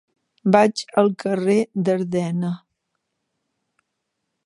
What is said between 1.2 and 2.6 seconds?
carrer d'Ardena.